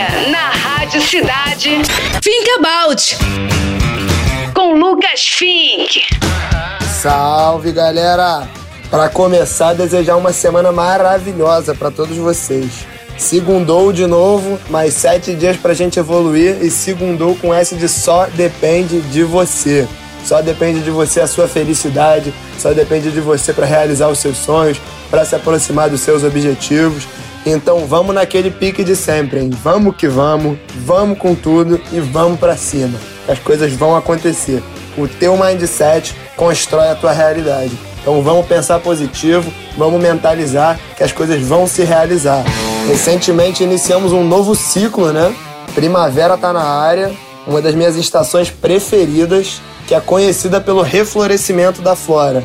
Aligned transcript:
Agora, 0.00 0.30
na 0.30 0.50
Rádio 0.50 1.02
Cidade, 1.02 1.68
Think 2.22 2.50
About. 2.58 3.18
Com 4.54 4.74
Lucas 4.74 5.20
Fink. 5.20 6.02
Salve, 7.02 7.70
galera! 7.70 8.48
Para 8.90 9.10
começar, 9.10 9.74
desejar 9.74 10.16
uma 10.16 10.32
semana 10.32 10.72
maravilhosa 10.72 11.74
para 11.74 11.90
todos 11.90 12.16
vocês. 12.16 12.86
Segundou 13.18 13.92
de 13.92 14.06
novo, 14.06 14.58
mais 14.70 14.94
sete 14.94 15.34
dias 15.34 15.58
pra 15.58 15.74
gente 15.74 15.98
evoluir 15.98 16.62
e 16.62 16.70
segundou 16.70 17.36
com 17.36 17.52
essa 17.52 17.76
de 17.76 17.86
só 17.86 18.26
depende 18.26 19.02
de 19.02 19.22
você. 19.22 19.86
Só 20.24 20.40
depende 20.40 20.80
de 20.80 20.90
você 20.90 21.20
a 21.20 21.26
sua 21.26 21.46
felicidade, 21.46 22.32
só 22.58 22.72
depende 22.72 23.10
de 23.10 23.20
você 23.20 23.52
para 23.52 23.66
realizar 23.66 24.08
os 24.08 24.18
seus 24.18 24.38
sonhos, 24.38 24.80
para 25.10 25.26
se 25.26 25.34
aproximar 25.34 25.90
dos 25.90 26.00
seus 26.00 26.24
objetivos. 26.24 27.06
Então 27.44 27.86
vamos 27.86 28.14
naquele 28.14 28.50
pique 28.50 28.84
de 28.84 28.94
sempre, 28.94 29.40
hein? 29.40 29.50
Vamos 29.62 29.96
que 29.96 30.06
vamos, 30.06 30.58
vamos 30.84 31.18
com 31.18 31.34
tudo 31.34 31.80
e 31.90 31.98
vamos 31.98 32.38
para 32.38 32.56
cima. 32.56 32.98
As 33.26 33.38
coisas 33.38 33.72
vão 33.72 33.96
acontecer. 33.96 34.62
O 34.98 35.08
teu 35.08 35.36
mindset 35.36 36.14
constrói 36.36 36.88
a 36.88 36.94
tua 36.94 37.12
realidade. 37.12 37.72
Então 38.00 38.22
vamos 38.22 38.46
pensar 38.46 38.80
positivo, 38.80 39.52
vamos 39.76 40.00
mentalizar 40.00 40.78
que 40.96 41.02
as 41.02 41.12
coisas 41.12 41.40
vão 41.40 41.66
se 41.66 41.82
realizar. 41.82 42.44
Recentemente 42.86 43.62
iniciamos 43.62 44.12
um 44.12 44.24
novo 44.24 44.54
ciclo, 44.54 45.12
né? 45.12 45.34
Primavera 45.74 46.36
tá 46.36 46.52
na 46.52 46.64
área, 46.64 47.12
uma 47.46 47.60
das 47.60 47.74
minhas 47.74 47.96
estações 47.96 48.50
preferidas, 48.50 49.60
que 49.86 49.94
é 49.94 50.00
conhecida 50.00 50.60
pelo 50.60 50.82
reflorescimento 50.82 51.80
da 51.80 51.94
flora. 51.94 52.42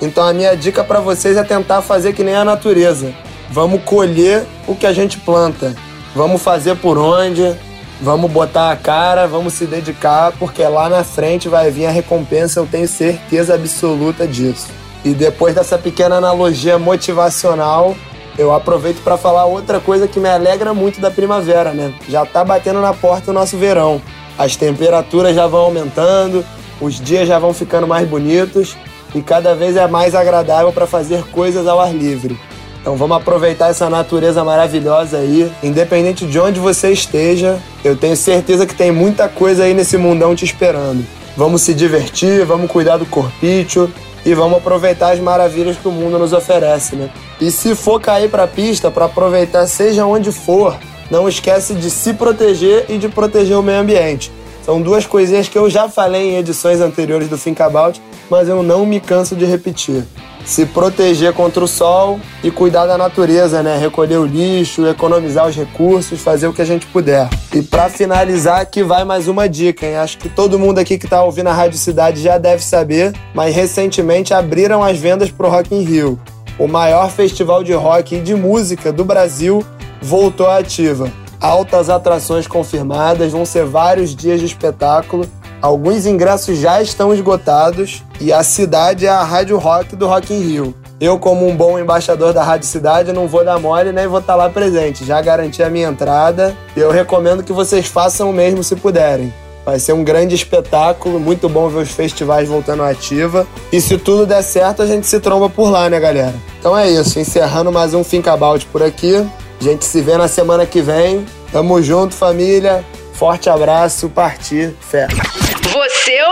Então 0.00 0.26
a 0.26 0.32
minha 0.32 0.56
dica 0.56 0.84
para 0.84 1.00
vocês 1.00 1.36
é 1.36 1.42
tentar 1.42 1.82
fazer 1.82 2.12
que 2.12 2.22
nem 2.22 2.34
a 2.34 2.44
natureza. 2.44 3.12
Vamos 3.50 3.82
colher 3.84 4.44
o 4.66 4.74
que 4.74 4.86
a 4.86 4.92
gente 4.92 5.18
planta. 5.18 5.74
Vamos 6.14 6.42
fazer 6.42 6.76
por 6.76 6.98
onde, 6.98 7.54
vamos 8.00 8.30
botar 8.30 8.72
a 8.72 8.76
cara, 8.76 9.26
vamos 9.26 9.54
se 9.54 9.66
dedicar, 9.66 10.32
porque 10.38 10.62
lá 10.64 10.88
na 10.88 11.04
frente 11.04 11.48
vai 11.48 11.70
vir 11.70 11.86
a 11.86 11.90
recompensa, 11.90 12.60
eu 12.60 12.66
tenho 12.66 12.88
certeza 12.88 13.54
absoluta 13.54 14.26
disso. 14.26 14.68
E 15.04 15.10
depois 15.10 15.54
dessa 15.54 15.78
pequena 15.78 16.16
analogia 16.16 16.78
motivacional, 16.78 17.94
eu 18.38 18.52
aproveito 18.52 19.02
para 19.02 19.16
falar 19.16 19.44
outra 19.46 19.80
coisa 19.80 20.08
que 20.08 20.18
me 20.18 20.28
alegra 20.28 20.74
muito 20.74 21.00
da 21.00 21.10
primavera, 21.10 21.72
né? 21.72 21.94
Já 22.08 22.26
tá 22.26 22.44
batendo 22.44 22.80
na 22.80 22.92
porta 22.92 23.30
o 23.30 23.34
nosso 23.34 23.56
verão. 23.56 24.00
As 24.38 24.56
temperaturas 24.56 25.34
já 25.34 25.46
vão 25.46 25.60
aumentando, 25.60 26.44
os 26.80 27.00
dias 27.00 27.26
já 27.26 27.38
vão 27.38 27.54
ficando 27.54 27.86
mais 27.86 28.06
bonitos 28.06 28.76
e 29.14 29.22
cada 29.22 29.54
vez 29.54 29.76
é 29.76 29.86
mais 29.86 30.14
agradável 30.14 30.72
para 30.72 30.86
fazer 30.86 31.24
coisas 31.28 31.66
ao 31.66 31.80
ar 31.80 31.94
livre. 31.94 32.38
Então 32.86 32.96
vamos 32.96 33.16
aproveitar 33.16 33.68
essa 33.68 33.90
natureza 33.90 34.44
maravilhosa 34.44 35.18
aí, 35.18 35.50
independente 35.60 36.24
de 36.24 36.38
onde 36.38 36.60
você 36.60 36.92
esteja. 36.92 37.58
Eu 37.82 37.96
tenho 37.96 38.16
certeza 38.16 38.64
que 38.64 38.76
tem 38.76 38.92
muita 38.92 39.28
coisa 39.28 39.64
aí 39.64 39.74
nesse 39.74 39.96
mundão 39.96 40.36
te 40.36 40.44
esperando. 40.44 41.04
Vamos 41.36 41.62
se 41.62 41.74
divertir, 41.74 42.44
vamos 42.44 42.70
cuidar 42.70 42.96
do 42.96 43.04
corpício 43.04 43.92
e 44.24 44.32
vamos 44.34 44.58
aproveitar 44.58 45.14
as 45.14 45.18
maravilhas 45.18 45.76
que 45.76 45.88
o 45.88 45.90
mundo 45.90 46.16
nos 46.16 46.32
oferece, 46.32 46.94
né? 46.94 47.10
E 47.40 47.50
se 47.50 47.74
for 47.74 48.00
cair 48.00 48.30
para 48.30 48.44
a 48.44 48.46
pista 48.46 48.88
para 48.88 49.06
aproveitar 49.06 49.66
seja 49.66 50.06
onde 50.06 50.30
for, 50.30 50.78
não 51.10 51.28
esquece 51.28 51.74
de 51.74 51.90
se 51.90 52.14
proteger 52.14 52.86
e 52.88 52.98
de 52.98 53.08
proteger 53.08 53.58
o 53.58 53.64
meio 53.64 53.80
ambiente. 53.80 54.30
São 54.64 54.80
duas 54.80 55.04
coisinhas 55.04 55.48
que 55.48 55.58
eu 55.58 55.68
já 55.68 55.88
falei 55.88 56.34
em 56.34 56.36
edições 56.36 56.80
anteriores 56.80 57.28
do 57.28 57.36
Think 57.36 57.60
About, 57.60 58.00
mas 58.30 58.48
eu 58.48 58.62
não 58.62 58.86
me 58.86 59.00
canso 59.00 59.34
de 59.34 59.44
repetir. 59.44 60.04
Se 60.46 60.64
proteger 60.64 61.32
contra 61.32 61.62
o 61.62 61.66
sol 61.66 62.20
e 62.42 62.52
cuidar 62.52 62.86
da 62.86 62.96
natureza, 62.96 63.64
né? 63.64 63.76
Recolher 63.76 64.16
o 64.16 64.24
lixo, 64.24 64.86
economizar 64.86 65.48
os 65.48 65.56
recursos, 65.56 66.20
fazer 66.20 66.46
o 66.46 66.52
que 66.52 66.62
a 66.62 66.64
gente 66.64 66.86
puder. 66.86 67.28
E 67.52 67.60
para 67.60 67.90
finalizar, 67.90 68.60
aqui 68.60 68.84
vai 68.84 69.04
mais 69.04 69.26
uma 69.26 69.48
dica, 69.48 69.84
hein? 69.84 69.96
Acho 69.96 70.16
que 70.18 70.28
todo 70.28 70.58
mundo 70.58 70.78
aqui 70.78 70.96
que 70.96 71.08
tá 71.08 71.22
ouvindo 71.22 71.48
a 71.48 71.52
Rádio 71.52 71.78
Cidade 71.78 72.22
já 72.22 72.38
deve 72.38 72.62
saber, 72.62 73.12
mas 73.34 73.54
recentemente 73.54 74.32
abriram 74.32 74.84
as 74.84 74.96
vendas 74.96 75.32
pro 75.32 75.50
Rock 75.50 75.74
in 75.74 75.82
Rio. 75.82 76.18
O 76.58 76.68
maior 76.68 77.10
festival 77.10 77.64
de 77.64 77.72
rock 77.72 78.14
e 78.14 78.20
de 78.20 78.34
música 78.34 78.92
do 78.92 79.04
Brasil 79.04 79.66
voltou 80.00 80.46
à 80.46 80.58
ativa 80.58 81.10
altas 81.40 81.90
atrações 81.90 82.46
confirmadas, 82.46 83.32
vão 83.32 83.44
ser 83.44 83.64
vários 83.64 84.14
dias 84.14 84.40
de 84.40 84.46
espetáculo. 84.46 85.26
Alguns 85.66 86.06
ingressos 86.06 86.58
já 86.58 86.80
estão 86.80 87.12
esgotados 87.12 88.04
e 88.20 88.32
a 88.32 88.44
cidade 88.44 89.04
é 89.04 89.08
a 89.08 89.24
Rádio 89.24 89.58
Rock 89.58 89.96
do 89.96 90.06
Rock 90.06 90.32
in 90.32 90.38
Rio. 90.38 90.74
Eu, 91.00 91.18
como 91.18 91.44
um 91.44 91.56
bom 91.56 91.76
embaixador 91.76 92.32
da 92.32 92.44
Rádio 92.44 92.68
Cidade, 92.68 93.12
não 93.12 93.26
vou 93.26 93.44
dar 93.44 93.58
mole 93.58 93.90
nem 93.90 94.06
vou 94.06 94.20
estar 94.20 94.36
lá 94.36 94.48
presente. 94.48 95.04
Já 95.04 95.20
garanti 95.20 95.64
a 95.64 95.68
minha 95.68 95.88
entrada 95.88 96.56
e 96.76 96.78
eu 96.78 96.92
recomendo 96.92 97.42
que 97.42 97.52
vocês 97.52 97.88
façam 97.88 98.30
o 98.30 98.32
mesmo 98.32 98.62
se 98.62 98.76
puderem. 98.76 99.34
Vai 99.64 99.80
ser 99.80 99.92
um 99.92 100.04
grande 100.04 100.36
espetáculo, 100.36 101.18
muito 101.18 101.48
bom 101.48 101.68
ver 101.68 101.80
os 101.80 101.90
festivais 101.90 102.48
voltando 102.48 102.84
à 102.84 102.90
ativa. 102.90 103.44
E 103.72 103.80
se 103.80 103.98
tudo 103.98 104.24
der 104.24 104.42
certo, 104.42 104.82
a 104.82 104.86
gente 104.86 105.08
se 105.08 105.18
tromba 105.18 105.50
por 105.50 105.68
lá, 105.68 105.90
né, 105.90 105.98
galera? 105.98 106.34
Então 106.60 106.78
é 106.78 106.88
isso, 106.88 107.18
encerrando 107.18 107.72
mais 107.72 107.92
um 107.92 108.04
Think 108.04 108.28
About 108.28 108.64
por 108.66 108.84
aqui. 108.84 109.16
A 109.60 109.64
gente 109.64 109.84
se 109.84 110.00
vê 110.00 110.16
na 110.16 110.28
semana 110.28 110.64
que 110.64 110.80
vem. 110.80 111.26
Tamo 111.50 111.82
junto, 111.82 112.14
família. 112.14 112.84
Forte 113.14 113.50
abraço, 113.50 114.08
partir, 114.08 114.76
fé. 114.78 115.08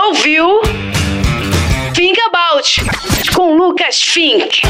Ouviu 0.05 0.61
Think 1.95 2.19
About 2.27 3.33
com 3.33 3.55
Lucas 3.57 3.99
Fink. 4.03 4.61